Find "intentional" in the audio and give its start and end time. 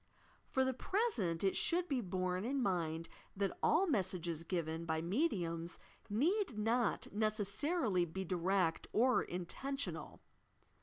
9.21-10.19